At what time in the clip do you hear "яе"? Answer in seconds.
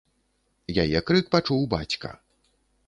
0.85-0.99